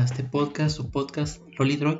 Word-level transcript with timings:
este 0.00 0.24
podcast, 0.24 0.74
su 0.76 0.90
podcast 0.90 1.42
Lolidroid. 1.58 1.98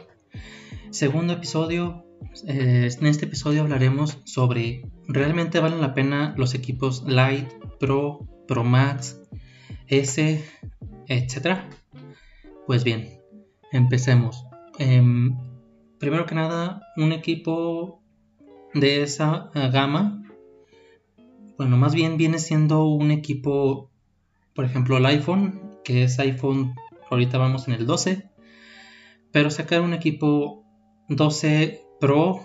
Segundo 0.90 1.34
episodio. 1.34 2.04
Eh, 2.48 2.88
en 2.98 3.06
este 3.06 3.26
episodio 3.26 3.60
hablaremos 3.62 4.18
sobre 4.24 4.88
realmente 5.08 5.60
valen 5.60 5.82
la 5.82 5.92
pena 5.92 6.34
los 6.38 6.54
equipos 6.54 7.04
Lite, 7.06 7.48
Pro, 7.78 8.26
Pro 8.48 8.64
Max, 8.64 9.20
S, 9.88 10.42
etc. 11.06 11.58
Pues 12.66 12.82
bien, 12.82 13.20
empecemos. 13.72 14.46
Em, 14.78 15.36
primero 15.98 16.24
que 16.24 16.34
nada, 16.34 16.80
un 16.96 17.12
equipo 17.12 18.02
de 18.72 19.02
esa 19.02 19.50
eh, 19.54 19.68
gama, 19.70 20.22
bueno, 21.58 21.76
más 21.76 21.94
bien 21.94 22.16
viene 22.16 22.38
siendo 22.38 22.86
un 22.86 23.10
equipo, 23.10 23.90
por 24.54 24.64
ejemplo, 24.64 24.96
el 24.96 25.04
iPhone, 25.06 25.78
que 25.84 26.04
es 26.04 26.18
iPhone 26.18 26.74
ahorita 27.12 27.36
vamos 27.36 27.68
en 27.68 27.74
el 27.74 27.86
12, 27.86 28.30
pero 29.32 29.50
sacar 29.50 29.82
un 29.82 29.92
equipo 29.92 30.64
12 31.08 31.82
Pro, 32.00 32.40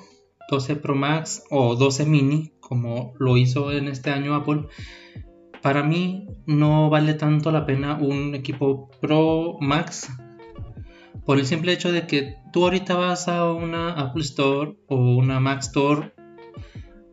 12 0.49 0.75
Pro 0.75 0.93
Max 0.93 1.43
o 1.49 1.75
12 1.75 2.05
mini, 2.05 2.51
como 2.59 3.13
lo 3.17 3.37
hizo 3.37 3.71
en 3.71 3.87
este 3.87 4.11
año 4.11 4.35
Apple, 4.35 4.67
para 5.61 5.83
mí 5.83 6.27
no 6.45 6.89
vale 6.89 7.13
tanto 7.13 7.49
la 7.51 7.65
pena 7.65 7.95
un 7.95 8.35
equipo 8.35 8.89
Pro 9.01 9.57
Max 9.61 10.09
por 11.25 11.39
el 11.39 11.45
simple 11.45 11.73
hecho 11.73 11.91
de 11.91 12.05
que 12.05 12.35
tú 12.51 12.63
ahorita 12.63 12.95
vas 12.95 13.27
a 13.27 13.51
una 13.51 13.93
Apple 13.93 14.23
Store 14.23 14.77
o 14.87 14.95
una 14.95 15.39
Mac 15.39 15.59
Store 15.59 16.13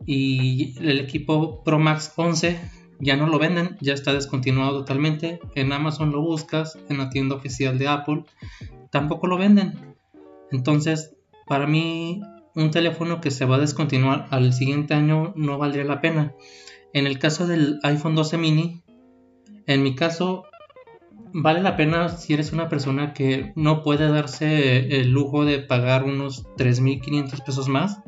y 0.05 0.75
el 0.79 0.99
equipo 0.99 1.63
Pro 1.63 1.79
Max 1.79 2.13
11 2.15 2.59
ya 2.99 3.17
no 3.17 3.27
lo 3.27 3.39
venden, 3.39 3.77
ya 3.81 3.93
está 3.93 4.13
descontinuado 4.13 4.79
totalmente. 4.79 5.39
En 5.55 5.71
Amazon 5.71 6.11
lo 6.11 6.21
buscas, 6.21 6.77
en 6.89 6.97
la 6.97 7.09
tienda 7.09 7.35
oficial 7.35 7.77
de 7.77 7.87
Apple, 7.87 8.23
tampoco 8.91 9.27
lo 9.27 9.37
venden. 9.37 9.95
Entonces, 10.51 11.15
para 11.47 11.67
mí, 11.67 12.21
un 12.55 12.71
teléfono 12.71 13.21
que 13.21 13.31
se 13.31 13.45
va 13.45 13.57
a 13.57 13.59
descontinuar 13.59 14.27
al 14.31 14.53
siguiente 14.53 14.93
año 14.93 15.33
no 15.35 15.57
valdría 15.57 15.83
la 15.83 16.01
pena. 16.01 16.33
En 16.93 17.07
el 17.07 17.19
caso 17.19 17.47
del 17.47 17.79
iPhone 17.83 18.15
12 18.15 18.37
mini, 18.37 18.83
en 19.67 19.83
mi 19.83 19.95
caso, 19.95 20.45
vale 21.33 21.61
la 21.61 21.75
pena 21.75 22.09
si 22.09 22.33
eres 22.33 22.53
una 22.53 22.69
persona 22.69 23.13
que 23.13 23.51
no 23.55 23.83
puede 23.83 24.07
darse 24.09 24.99
el 25.01 25.09
lujo 25.09 25.43
de 25.43 25.59
pagar 25.59 26.03
unos 26.03 26.45
3.500 26.57 27.43
pesos 27.43 27.67
más. 27.67 27.99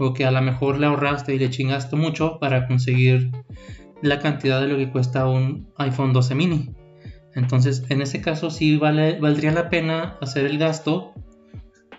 O 0.00 0.14
que 0.14 0.24
a 0.24 0.30
lo 0.30 0.40
mejor 0.40 0.78
le 0.78 0.86
ahorraste 0.86 1.34
y 1.34 1.38
le 1.38 1.50
chingaste 1.50 1.96
mucho 1.96 2.38
para 2.38 2.68
conseguir 2.68 3.32
la 4.02 4.18
cantidad 4.18 4.60
de 4.60 4.68
lo 4.68 4.76
que 4.76 4.90
cuesta 4.90 5.26
un 5.26 5.72
iPhone 5.76 6.12
12 6.12 6.34
mini. 6.34 6.70
Entonces, 7.34 7.84
en 7.88 8.02
ese 8.02 8.20
caso 8.20 8.50
sí 8.50 8.76
vale, 8.76 9.18
valdría 9.20 9.52
la 9.52 9.68
pena 9.70 10.16
hacer 10.20 10.46
el 10.46 10.58
gasto 10.58 11.12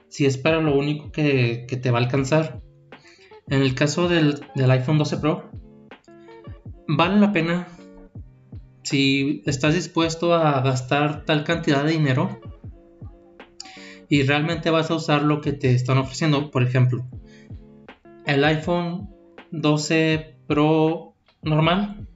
si 0.07 0.25
es 0.25 0.37
para 0.37 0.59
lo 0.59 0.77
único 0.77 1.11
que, 1.11 1.65
te 1.81 1.91
va 1.91 1.99
a 1.99 2.01
alcanzar. 2.01 2.61
En 3.47 3.61
el 3.61 3.73
caso 3.75 4.07
del, 4.07 4.39
del, 4.55 4.71
iPhone 4.71 4.97
12 4.97 5.17
Pro, 5.17 5.49
vale 6.87 7.19
la 7.19 7.31
pena 7.31 7.67
si 8.83 9.43
estás 9.45 9.75
dispuesto 9.75 10.33
a 10.33 10.61
gastar 10.61 11.25
tal 11.25 11.43
cantidad 11.43 11.83
de 11.83 11.91
dinero 11.91 12.39
y 14.09 14.23
realmente 14.23 14.71
vas 14.71 14.89
a 14.89 14.95
usar 14.95 15.21
lo 15.21 15.41
que 15.41 15.53
te 15.53 15.71
están 15.71 15.99
ofreciendo. 15.99 16.49
Por 16.49 16.63
ejemplo, 16.63 17.07
el 18.25 18.43
iPhone 18.43 19.09
12 19.51 20.37
Pro 20.47 21.08
normal. 21.41 22.07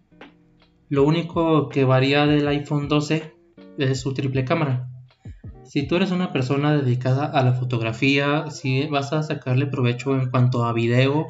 Lo 0.90 1.04
único 1.04 1.70
que 1.70 1.86
varía 1.86 2.26
del 2.26 2.48
iPhone 2.48 2.88
12 2.88 3.34
es 3.78 4.00
su 4.02 4.14
triple 4.14 4.46
cámara. 4.46 4.90
Si 5.64 5.88
tú 5.88 5.96
eres 5.96 6.12
una 6.12 6.32
persona 6.32 6.76
dedicada 6.76 7.26
a 7.26 7.44
la 7.44 7.54
fotografía, 7.54 8.52
si 8.52 8.86
vas 8.88 9.12
a 9.12 9.24
sacarle 9.24 9.66
provecho 9.66 10.16
en 10.16 10.30
cuanto 10.30 10.66
a 10.66 10.74
video 10.74 11.26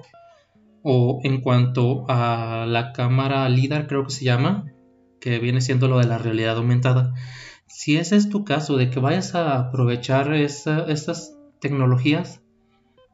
o 0.83 1.21
en 1.23 1.39
cuanto 1.39 2.05
a 2.09 2.65
la 2.67 2.91
cámara 2.91 3.47
LIDAR, 3.47 3.87
creo 3.87 4.03
que 4.03 4.11
se 4.11 4.25
llama, 4.25 4.65
que 5.21 5.39
viene 5.39 5.61
siendo 5.61 5.87
lo 5.87 5.99
de 5.99 6.07
la 6.07 6.17
realidad 6.17 6.57
aumentada. 6.57 7.13
Si 7.67 7.95
ese 7.95 8.17
es 8.17 8.29
tu 8.29 8.43
caso, 8.43 8.75
de 8.75 8.89
que 8.89 8.99
vayas 8.99 9.33
a 9.33 9.57
aprovechar 9.57 10.33
estas 10.33 11.37
tecnologías, 11.61 12.42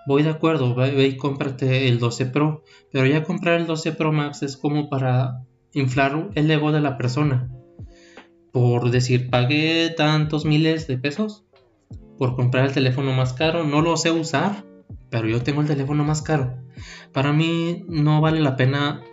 voy 0.09 0.23
de 0.23 0.31
acuerdo, 0.31 0.73
ve, 0.73 1.05
y 1.05 1.17
cómprate 1.17 1.87
el 1.87 1.99
12 1.99 2.25
Pro, 2.25 2.63
pero 2.91 3.05
ya 3.05 3.23
comprar 3.23 3.59
el 3.59 3.67
12 3.67 3.91
Pro 3.91 4.11
Max 4.11 4.41
es 4.41 4.57
como 4.57 4.89
para 4.89 5.45
inflar 5.71 6.31
el 6.33 6.49
ego 6.49 6.71
de 6.71 6.81
la 6.81 6.97
persona. 6.97 7.47
Por 8.51 8.89
decir, 8.89 9.29
pagué 9.29 9.93
tantos 9.95 10.45
miles 10.45 10.87
de 10.87 10.97
pesos 10.97 11.45
por 12.17 12.35
comprar 12.35 12.65
el 12.65 12.73
teléfono 12.73 13.13
más 13.13 13.33
caro, 13.33 13.63
no 13.63 13.83
lo 13.83 13.95
sé 13.97 14.09
usar, 14.09 14.65
pero 15.11 15.27
yo 15.27 15.43
tengo 15.43 15.61
el 15.61 15.67
teléfono 15.67 16.03
más 16.03 16.23
caro. 16.23 16.57
Para 17.13 17.31
mí 17.31 17.85
no 17.87 18.19
vale 18.19 18.39
la 18.39 18.55
pena 18.55 19.03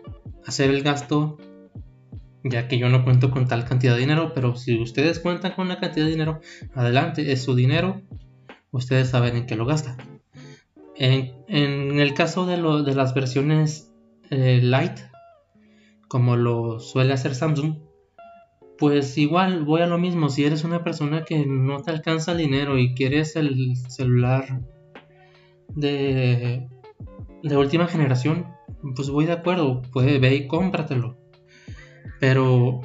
hacer 0.47 0.71
el 0.71 0.83
gasto 0.83 1.37
ya 2.43 2.69
que 2.69 2.79
yo 2.79 2.89
no 2.89 3.05
cuento 3.05 3.31
con 3.31 3.47
tal 3.47 3.67
cantidad 3.67 3.93
de 3.93 4.01
dinero, 4.01 4.33
pero 4.35 4.57
si 4.57 4.81
ustedes 4.81 5.21
cuentan 5.21 5.53
con 5.53 5.67
una 5.67 5.79
cantidad 5.79 6.07
de 6.07 6.13
dinero, 6.13 6.41
adelante, 6.75 7.33
es 7.33 7.43
su 7.43 7.55
dinero, 7.55 8.01
ustedes 8.71 9.11
saben 9.11 9.37
en 9.37 9.45
qué 9.45 9.57
lo 9.57 9.67
gastan. 9.67 10.16
En, 10.99 12.01
el 12.01 12.15
caso 12.15 12.47
de, 12.47 12.57
lo, 12.57 12.83
de 12.83 12.95
las 12.95 13.15
versiones 13.15 13.93
eh, 14.31 14.61
light, 14.63 14.99
como 16.09 16.37
lo 16.37 16.81
suele 16.81 17.13
hacer 17.13 17.35
Samsung, 17.35 17.79
pues 18.79 19.17
igual 19.19 19.65
voy 19.65 19.83
a 19.83 19.87
lo 19.87 19.99
mismo. 19.99 20.29
Si 20.29 20.45
eres 20.45 20.65
una 20.65 20.85
persona 20.85 21.25
que 21.25 21.47
no 21.47 21.83
te 21.83 21.91
alcanza 21.91 22.33
el 22.33 22.39
dinero 22.39 22.79
y 22.79 22.95
quieres 22.95 23.37
el 23.37 23.77
celular 23.89 24.61
de, 25.69 26.69
de 27.43 27.57
última 27.57 27.87
generación, 27.87 28.47
pues 28.95 29.11
voy 29.11 29.27
de 29.27 29.33
acuerdo, 29.33 29.83
puede 29.93 30.19
ve 30.19 30.35
y 30.35 30.47
cómpratelo. 30.47 31.17
Pero 32.21 32.81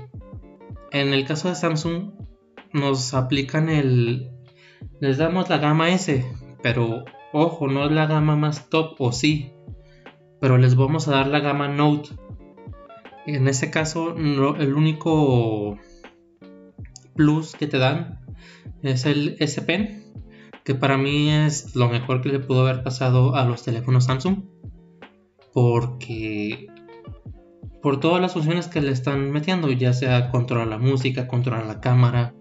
en 0.92 1.14
el 1.14 1.26
caso 1.26 1.50
de 1.50 1.56
Samsung 1.56 2.14
nos 2.74 3.14
aplican 3.14 3.70
el 3.70 4.32
les 5.00 5.18
damos 5.18 5.50
la 5.50 5.58
gama 5.58 5.90
S, 5.90 6.26
pero 6.62 7.06
Ojo, 7.34 7.68
no 7.68 7.86
es 7.86 7.92
la 7.92 8.08
gama 8.08 8.36
más 8.36 8.70
top 8.70 8.96
o 9.00 9.12
sí, 9.12 9.54
pero 10.42 10.58
les 10.58 10.76
vamos 10.76 11.08
a 11.08 11.12
dar 11.12 11.28
la 11.28 11.40
gama 11.40 11.70
Note. 11.70 12.10
En 13.26 13.48
ese 13.48 13.72
caso, 13.72 14.16
el 14.16 14.74
único 14.74 15.78
plus 17.16 17.56
que 17.56 17.68
te 17.68 17.78
dan 17.78 18.20
es 18.82 19.06
el 19.06 19.38
S 19.40 19.62
Pen, 19.62 20.12
que 20.66 20.76
para 20.76 20.98
mí 20.98 21.30
es 21.30 21.76
lo 21.76 21.88
mejor 21.88 22.22
que 22.22 22.30
le 22.30 22.40
pudo 22.40 22.68
haber 22.68 22.84
pasado 22.84 23.36
a 23.36 23.46
los 23.46 23.64
teléfonos 23.64 24.06
Samsung, 24.06 24.44
porque 25.54 26.68
por 27.82 28.00
todas 28.00 28.22
las 28.22 28.34
funciones 28.34 28.68
que 28.68 28.82
le 28.82 28.92
están 28.92 29.32
metiendo, 29.32 29.72
ya 29.72 29.94
sea 29.94 30.30
controlar 30.30 30.68
la 30.68 30.78
música, 30.78 31.28
controlar 31.28 31.66
la 31.66 31.80
cámara, 31.80 32.34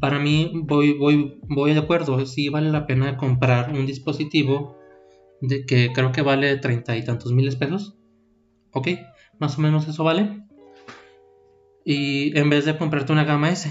para 0.00 0.18
mí 0.18 0.52
voy, 0.54 0.94
voy, 0.94 1.40
voy 1.48 1.74
de 1.74 1.80
acuerdo, 1.80 2.24
sí 2.26 2.48
vale 2.48 2.70
la 2.70 2.86
pena 2.86 3.16
comprar 3.16 3.72
un 3.72 3.86
dispositivo 3.86 4.76
de 5.40 5.64
que 5.66 5.92
creo 5.92 6.12
que 6.12 6.22
vale 6.22 6.56
treinta 6.56 6.96
y 6.96 7.04
tantos 7.04 7.32
miles 7.32 7.56
pesos. 7.56 7.96
Ok, 8.72 8.88
más 9.38 9.58
o 9.58 9.60
menos 9.60 9.88
eso 9.88 10.04
vale. 10.04 10.44
Y 11.84 12.36
en 12.38 12.50
vez 12.50 12.64
de 12.64 12.76
comprarte 12.76 13.12
una 13.12 13.24
gama 13.24 13.50
S, 13.50 13.70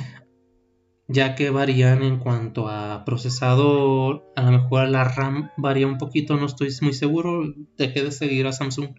ya 1.07 1.35
que 1.35 1.49
varían 1.49 2.03
en 2.03 2.19
cuanto 2.19 2.67
a 2.67 3.03
procesador, 3.05 4.31
a 4.35 4.43
lo 4.43 4.51
mejor 4.51 4.89
la 4.89 5.03
RAM 5.03 5.49
varía 5.57 5.87
un 5.87 5.97
poquito, 5.97 6.37
no 6.37 6.45
estoy 6.45 6.69
muy 6.81 6.93
seguro. 6.93 7.53
Dejé 7.77 8.03
de 8.03 8.11
seguir 8.11 8.47
a 8.47 8.51
Samsung 8.51 8.89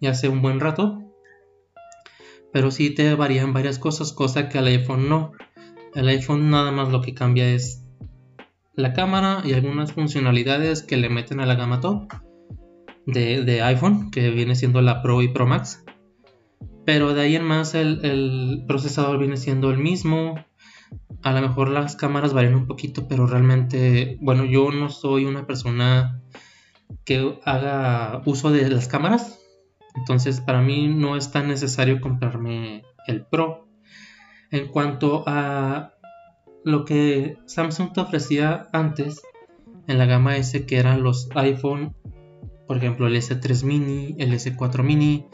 ya 0.00 0.10
hace 0.10 0.28
un 0.28 0.42
buen 0.42 0.60
rato. 0.60 0.98
Pero 2.52 2.70
sí 2.70 2.90
te 2.94 3.14
varían 3.14 3.52
varias 3.52 3.78
cosas, 3.78 4.12
cosa 4.12 4.48
que 4.48 4.58
al 4.58 4.66
iPhone 4.66 5.08
no. 5.08 5.32
El 5.94 6.08
iPhone 6.08 6.50
nada 6.50 6.70
más 6.70 6.90
lo 6.90 7.00
que 7.02 7.14
cambia 7.14 7.48
es 7.48 7.84
la 8.74 8.92
cámara 8.92 9.42
y 9.44 9.52
algunas 9.52 9.92
funcionalidades 9.92 10.82
que 10.82 10.96
le 10.96 11.08
meten 11.08 11.40
a 11.40 11.46
la 11.46 11.56
gama 11.56 11.80
top 11.80 12.12
de, 13.06 13.62
iPhone, 13.62 14.10
que 14.10 14.30
viene 14.30 14.54
siendo 14.54 14.80
la 14.80 15.02
Pro 15.02 15.22
y 15.22 15.28
Pro 15.28 15.46
Max. 15.46 15.84
Pero 16.86 17.12
de 17.14 17.22
ahí 17.22 17.36
en 17.36 17.44
más 17.44 17.74
el, 17.74 18.64
procesador 18.66 19.18
viene 19.18 19.36
siendo 19.36 19.70
el 19.70 19.78
mismo. 19.78 20.44
A 21.22 21.32
lo 21.32 21.40
mejor 21.42 21.68
las 21.68 21.96
cámaras 21.96 22.32
varían 22.32 22.54
un 22.54 22.66
poquito, 22.66 23.08
pero 23.08 23.26
realmente, 23.26 24.16
bueno, 24.20 24.44
yo 24.44 24.70
no 24.70 24.88
soy 24.88 25.24
una 25.24 25.46
persona 25.46 26.22
que 27.04 27.38
haga 27.44 28.22
uso 28.26 28.50
de 28.50 28.68
las 28.68 28.88
cámaras. 28.88 29.38
Entonces 29.96 30.40
para 30.40 30.62
mí 30.62 30.88
no 30.88 31.16
es 31.16 31.32
tan 31.32 31.48
necesario 31.48 32.00
comprarme 32.00 32.82
el 33.06 33.26
Pro. 33.26 33.69
En 34.50 34.68
cuanto 34.68 35.24
a 35.26 35.94
lo 36.64 36.84
que 36.84 37.38
Samsung 37.46 37.92
te 37.92 38.00
ofrecía 38.00 38.68
antes 38.72 39.22
en 39.86 39.98
la 39.98 40.06
gama 40.06 40.36
S, 40.36 40.66
que 40.66 40.78
eran 40.78 41.02
los 41.02 41.28
iPhone, 41.34 41.94
por 42.66 42.76
ejemplo 42.76 43.06
el 43.06 43.16
S3 43.16 43.64
mini, 43.64 44.14
el 44.18 44.32
S4 44.32 44.82
mini, 44.82 45.26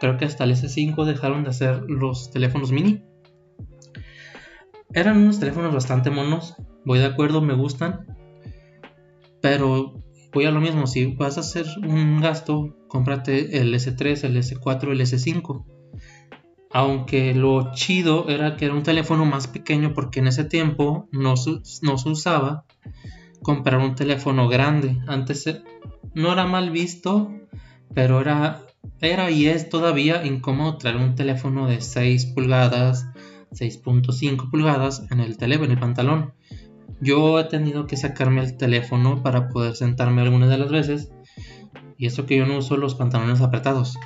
creo 0.00 0.16
que 0.16 0.24
hasta 0.24 0.44
el 0.44 0.52
S5 0.52 1.04
dejaron 1.04 1.44
de 1.44 1.50
hacer 1.50 1.82
los 1.88 2.30
teléfonos 2.30 2.72
mini. 2.72 3.04
eran 4.92 5.18
unos 5.18 5.38
teléfonos 5.38 5.74
bastante 5.74 6.10
monos, 6.10 6.56
voy 6.84 6.98
de 6.98 7.06
acuerdo, 7.06 7.40
me 7.42 7.54
gustan, 7.54 8.06
pero 9.40 10.02
voy 10.32 10.46
a 10.46 10.50
lo 10.50 10.60
mismo, 10.60 10.86
si 10.86 11.14
vas 11.14 11.36
a 11.36 11.40
hacer 11.40 11.66
un 11.82 12.20
gasto, 12.20 12.76
cómprate 12.88 13.58
el 13.60 13.74
S3, 13.74 14.24
el 14.24 14.36
S4, 14.36 14.92
el 14.92 15.00
S5. 15.00 15.64
Aunque 16.76 17.32
lo 17.32 17.72
chido 17.72 18.28
era 18.28 18.58
que 18.58 18.66
era 18.66 18.74
un 18.74 18.82
teléfono 18.82 19.24
más 19.24 19.46
pequeño 19.46 19.94
porque 19.94 20.20
en 20.20 20.26
ese 20.26 20.44
tiempo 20.44 21.08
no, 21.10 21.34
se 21.38 21.62
usaba 22.04 22.66
comprar 23.40 23.78
un 23.78 23.94
teléfono 23.94 24.46
grande. 24.46 24.98
Antes 25.06 25.46
eh, 25.46 25.62
no 26.12 26.34
era 26.34 26.44
mal 26.44 26.68
visto, 26.68 27.32
pero 27.94 28.20
era, 28.20 28.60
era 29.00 29.30
y 29.30 29.46
es 29.46 29.70
todavía 29.70 30.26
incómodo 30.26 30.76
traer 30.76 30.96
un 30.96 31.14
teléfono 31.14 31.66
de 31.66 31.80
6 31.80 32.26
pulgadas, 32.34 33.06
6.5 33.52 34.50
pulgadas 34.50 35.02
en 35.10 35.20
el 35.20 35.38
teléfono, 35.38 35.68
en 35.68 35.72
el 35.72 35.78
pantalón. 35.78 36.34
Yo 37.00 37.40
he 37.40 37.44
tenido 37.44 37.86
que 37.86 37.96
sacarme 37.96 38.42
el 38.42 38.58
teléfono 38.58 39.22
para 39.22 39.48
poder 39.48 39.76
sentarme 39.76 40.20
algunas 40.20 40.50
de 40.50 40.58
las 40.58 40.70
veces. 40.70 41.10
Y 41.96 42.04
eso 42.04 42.26
que 42.26 42.36
yo 42.36 42.44
no 42.44 42.58
uso 42.58 42.76
los 42.76 42.96
pantalones 42.96 43.40
apretados. 43.40 43.96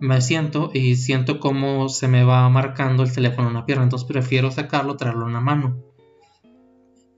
Me 0.00 0.20
siento 0.20 0.70
y 0.72 0.96
siento 0.96 1.40
como 1.40 1.88
se 1.88 2.08
me 2.08 2.24
va 2.24 2.48
marcando 2.48 3.02
el 3.02 3.12
teléfono 3.12 3.48
en 3.48 3.54
la 3.54 3.66
pierna. 3.66 3.84
Entonces 3.84 4.08
prefiero 4.08 4.50
sacarlo, 4.50 4.96
traerlo 4.96 5.26
en 5.26 5.32
la 5.34 5.40
mano. 5.40 5.82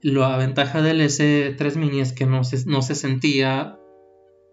La 0.01 0.37
ventaja 0.37 0.81
del 0.81 1.01
S3 1.01 1.75
mini 1.75 1.99
es 1.99 2.13
que 2.13 2.25
no 2.25 2.43
se, 2.43 2.65
no 2.65 2.81
se 2.81 2.95
sentía. 2.95 3.77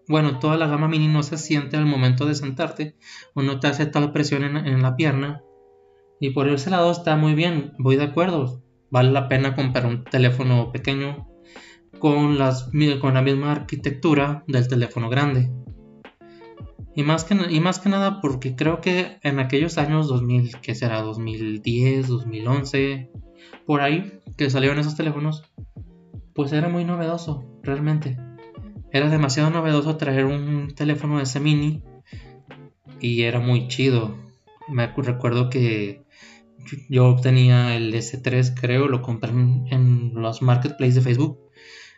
Bueno, 0.07 0.39
toda 0.39 0.57
la 0.57 0.67
gama 0.67 0.87
mini 0.87 1.07
no 1.07 1.23
se 1.23 1.37
siente 1.37 1.77
al 1.77 1.85
momento 1.85 2.25
de 2.25 2.35
sentarte. 2.35 2.95
O 3.33 3.41
no 3.41 3.59
te 3.59 3.67
hace 3.67 3.85
tal 3.85 4.11
presión 4.11 4.43
en, 4.43 4.57
en 4.57 4.81
la 4.81 4.95
pierna. 4.95 5.41
Y 6.19 6.31
por 6.31 6.49
ese 6.49 6.69
lado 6.69 6.91
está 6.91 7.15
muy 7.15 7.35
bien. 7.35 7.73
Voy 7.77 7.95
de 7.95 8.03
acuerdo 8.03 8.65
vale 8.95 9.11
la 9.11 9.27
pena 9.27 9.55
comprar 9.55 9.85
un 9.85 10.05
teléfono 10.05 10.71
pequeño 10.71 11.27
con, 11.99 12.37
las, 12.37 12.69
con 13.01 13.13
la 13.13 13.21
misma 13.21 13.51
arquitectura 13.51 14.45
del 14.47 14.69
teléfono 14.69 15.09
grande. 15.09 15.51
Y 16.95 17.03
más, 17.03 17.25
que, 17.25 17.35
y 17.49 17.59
más 17.59 17.79
que 17.79 17.89
nada 17.89 18.21
porque 18.21 18.55
creo 18.55 18.79
que 18.79 19.17
en 19.21 19.39
aquellos 19.39 19.77
años 19.77 20.07
2000, 20.07 20.61
que 20.61 20.75
será 20.75 21.01
2010, 21.01 22.07
2011, 22.07 23.11
por 23.65 23.81
ahí, 23.81 24.21
que 24.37 24.49
salieron 24.49 24.79
esos 24.79 24.95
teléfonos, 24.95 25.43
pues 26.33 26.53
era 26.53 26.69
muy 26.69 26.85
novedoso, 26.85 27.43
realmente. 27.63 28.17
Era 28.91 29.09
demasiado 29.09 29.49
novedoso 29.49 29.97
traer 29.97 30.25
un 30.25 30.73
teléfono 30.73 31.17
de 31.17 31.23
ese 31.23 31.39
mini 31.39 31.83
y 33.01 33.23
era 33.23 33.39
muy 33.39 33.67
chido. 33.67 34.15
Me 34.69 34.87
recuerdo 34.87 35.49
que 35.49 36.05
yo 36.89 37.15
tenía 37.21 37.75
el 37.75 37.93
S3, 37.93 38.53
creo, 38.59 38.87
lo 38.87 39.01
compré 39.01 39.31
en, 39.31 40.13
los 40.13 40.41
marketplaces 40.41 40.95
de 40.95 41.01
Facebook. 41.01 41.39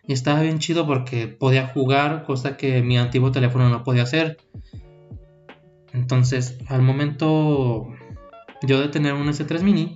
Y 0.08 0.14
estaba 0.14 0.42
bien 0.42 0.60
chido 0.60 0.88
porque 0.88 1.28
podía 1.28 1.68
jugar, 1.68 2.24
cosa 2.24 2.58
que 2.58 2.82
mi 2.82 2.98
antiguo 2.98 3.32
teléfono 3.32 3.70
no 3.70 3.84
podía 3.84 4.04
hacer. 4.04 4.38
Entonces, 5.98 6.60
al 6.68 6.84
momento 6.84 7.88
yo 8.62 8.80
de 8.80 8.90
tener 8.90 9.14
un 9.14 9.28
S3 9.28 9.64
mini, 9.64 9.96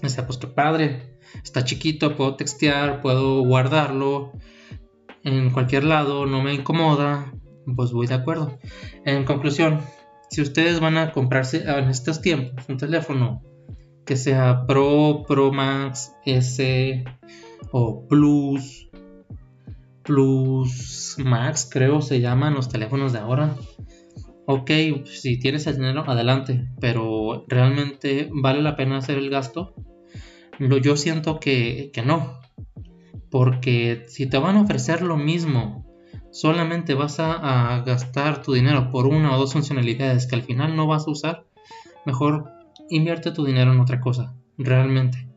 decía, 0.00 0.24
pues 0.24 0.38
qué 0.38 0.46
padre, 0.46 1.18
está 1.42 1.64
chiquito, 1.64 2.16
puedo 2.16 2.36
textear, 2.36 3.00
puedo 3.00 3.42
guardarlo 3.42 4.32
en 5.24 5.50
cualquier 5.50 5.82
lado, 5.84 6.26
no 6.26 6.42
me 6.42 6.54
incomoda, 6.54 7.32
pues 7.74 7.90
voy 7.90 8.06
de 8.06 8.14
acuerdo. 8.14 8.58
En 9.04 9.24
conclusión, 9.24 9.80
si 10.30 10.42
ustedes 10.42 10.78
van 10.78 10.96
a 10.96 11.10
comprarse 11.10 11.68
en 11.68 11.88
estos 11.88 12.22
tiempos 12.22 12.64
un 12.68 12.78
teléfono 12.78 13.42
que 14.06 14.16
sea 14.16 14.64
Pro, 14.66 15.24
Pro 15.26 15.52
Max, 15.52 16.12
S 16.24 17.04
o 17.72 18.06
Plus, 18.06 18.88
Plus 20.04 21.16
Max, 21.18 21.68
creo 21.70 22.00
se 22.00 22.20
llaman 22.20 22.54
los 22.54 22.68
teléfonos 22.68 23.12
de 23.12 23.18
ahora. 23.18 23.56
Ok, 24.52 24.70
si 25.04 25.38
tienes 25.38 25.68
el 25.68 25.76
dinero, 25.76 26.02
adelante, 26.08 26.66
pero 26.80 27.44
realmente 27.46 28.28
vale 28.32 28.60
la 28.60 28.74
pena 28.74 28.96
hacer 28.96 29.16
el 29.16 29.30
gasto. 29.30 29.76
yo 30.58 30.96
siento 30.96 31.38
que, 31.38 31.92
que 31.94 32.02
no, 32.02 32.40
porque 33.30 34.06
si 34.08 34.26
te 34.26 34.38
van 34.38 34.56
a 34.56 34.62
ofrecer 34.62 35.02
lo 35.02 35.16
mismo, 35.16 35.86
solamente 36.32 36.94
vas 36.94 37.20
a, 37.20 37.76
a, 37.76 37.82
gastar 37.82 38.42
tu 38.42 38.52
dinero 38.52 38.90
por 38.90 39.06
una 39.06 39.36
o 39.36 39.38
dos 39.38 39.52
funcionalidades 39.52 40.26
que 40.26 40.34
al 40.34 40.42
final 40.42 40.74
no 40.74 40.88
vas 40.88 41.06
a 41.06 41.12
usar, 41.12 41.46
mejor 42.04 42.50
invierte 42.88 43.30
tu 43.30 43.44
dinero 43.44 43.72
en 43.72 43.78
otra 43.78 44.00
cosa, 44.00 44.34
realmente. 44.58 45.29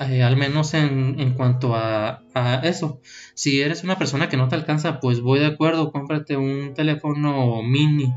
Eh, 0.00 0.22
al 0.22 0.36
menos 0.36 0.74
en, 0.74 1.34
cuanto 1.34 1.74
a, 1.74 2.22
eso. 2.62 3.00
Si 3.34 3.60
eres 3.60 3.82
una 3.82 3.98
persona 3.98 4.28
que 4.28 4.36
no 4.36 4.48
te 4.48 4.54
alcanza, 4.54 5.00
pues 5.00 5.20
voy 5.20 5.40
de 5.40 5.46
acuerdo, 5.46 5.90
cómprate 5.90 6.36
un 6.36 6.72
teléfono 6.74 7.62
mini 7.62 8.14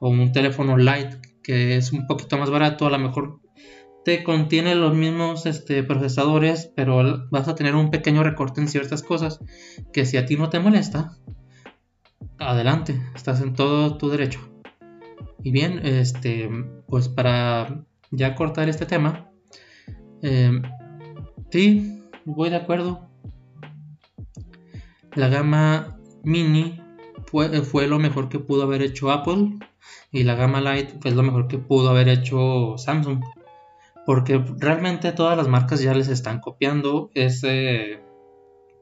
o 0.00 0.08
un 0.08 0.32
teléfono 0.32 0.76
light 0.76 1.14
que 1.42 1.76
es 1.76 1.92
un 1.92 2.06
poquito 2.06 2.36
más 2.36 2.50
barato, 2.50 2.86
a 2.86 2.90
lo 2.90 2.98
mejor 2.98 3.40
te 4.04 4.24
contiene 4.24 4.74
los 4.74 4.94
mismos 4.94 5.46
este, 5.46 5.82
procesadores, 5.82 6.72
pero 6.74 7.26
vas 7.30 7.48
a 7.48 7.54
tener 7.54 7.74
un 7.74 7.90
pequeño 7.90 8.22
recorte 8.22 8.60
en 8.60 8.68
ciertas 8.68 9.02
cosas 9.02 9.40
que 9.92 10.04
si 10.06 10.16
a 10.16 10.26
ti 10.26 10.36
no 10.36 10.50
te 10.50 10.58
molesta, 10.58 11.16
adelante, 12.38 13.00
estás 13.14 13.40
en 13.40 13.54
todo 13.54 13.96
tu 13.96 14.10
derecho. 14.10 14.40
Y 15.42 15.52
bien, 15.52 15.80
este, 15.84 16.50
pues 16.88 17.08
para 17.08 17.84
ya 18.10 18.34
cortar 18.34 18.68
este 18.68 18.86
tema, 18.86 19.30
eh, 20.22 20.60
sí, 21.54 22.02
voy 22.24 22.50
de 22.50 22.56
acuerdo. 22.56 23.08
La 25.14 25.28
gama 25.28 26.00
mini 26.24 26.80
fue, 27.26 27.86
lo 27.86 28.00
mejor 28.00 28.28
que 28.28 28.40
pudo 28.40 28.64
haber 28.64 28.82
hecho 28.82 29.12
Apple 29.12 29.60
y 30.10 30.24
la 30.24 30.34
gama 30.34 30.60
light 30.60 31.00
fue 31.00 31.12
lo 31.12 31.22
mejor 31.22 31.46
que 31.46 31.58
pudo 31.58 31.90
haber 31.90 32.08
hecho 32.08 32.76
Samsung. 32.76 33.22
Porque 34.04 34.44
realmente 34.58 35.12
todas 35.12 35.36
las 35.36 35.46
marcas 35.46 35.80
ya 35.80 35.94
les 35.94 36.08
están 36.08 36.40
copiando 36.40 37.10
ese 37.14 38.02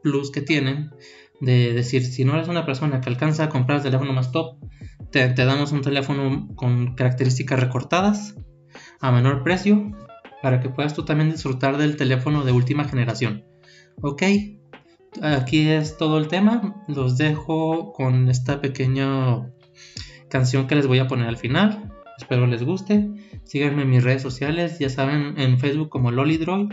plus 0.02 0.31
que 0.31 0.41
tienen 0.41 0.93
de 1.43 1.75
decir, 1.75 2.02
si 2.07 2.25
no 2.25 2.33
eres 2.33 2.49
una 2.49 2.64
persona 2.64 3.02
que 3.02 3.11
alcanza 3.11 3.45
a 3.45 3.49
comprar 3.50 3.76
el 3.76 3.85
teléfono 3.85 4.14
más 4.14 4.33
top, 4.33 4.57
te, 5.11 5.29
damos 5.35 5.73
un 5.73 5.83
teléfono 5.83 6.49
con 6.55 6.95
características 6.95 7.61
recortadas 7.61 8.35
a 9.02 9.12
menor 9.12 9.43
precio 9.43 9.93
para 10.42 10.61
que 10.61 10.68
puedas 10.68 10.94
tú 10.94 11.04
también 11.04 11.30
disfrutar 11.30 11.78
del 11.78 11.96
teléfono 11.96 12.44
de 12.44 12.52
última 12.52 12.84
generación. 12.84 13.44
Ok, 14.00 14.22
aquí 15.22 15.68
es 15.68 15.96
todo 15.96 16.18
el 16.18 16.28
tema. 16.28 16.84
Los 16.88 17.16
dejo 17.16 17.92
con 17.92 18.28
esta 18.28 18.61
pequeña 18.61 19.49
canción 20.28 20.66
que 20.66 20.75
les 20.75 20.87
voy 20.87 20.99
a 20.99 21.06
poner 21.06 21.28
al 21.28 21.37
final. 21.37 21.92
Espero 22.18 22.46
les 22.46 22.64
guste. 22.64 23.08
Síganme 23.44 23.82
en 23.82 23.90
mis 23.90 24.02
redes 24.02 24.22
sociales, 24.22 24.78
ya 24.78 24.88
saben, 24.88 25.38
en 25.38 25.58
Facebook 25.58 25.88
como 25.88 26.11
Lolidroid, 26.11 26.72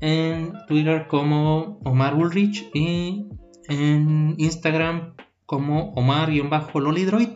en 0.00 0.52
Twitter 0.68 1.06
como 1.08 1.78
Omar 1.84 2.14
Ulrich 2.14 2.70
y 2.74 3.26
en 3.68 4.34
Instagram 4.38 5.14
como 5.46 5.92
Omar-Lolidroid. 5.94 7.28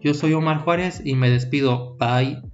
Yo 0.00 0.12
soy 0.12 0.34
Omar 0.34 0.58
Juárez 0.58 1.00
y 1.04 1.14
me 1.14 1.30
despido. 1.30 1.96
Bye. 1.96 2.53